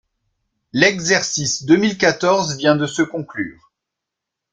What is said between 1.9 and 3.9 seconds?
quatorze vient de se conclure.